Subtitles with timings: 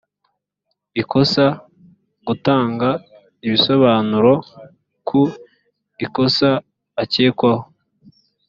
[1.01, 1.45] ikosa
[2.27, 2.89] gutanga
[3.45, 4.33] ibisobanuro
[5.07, 5.21] ku
[6.05, 6.49] ikosa
[7.01, 7.65] akekwaho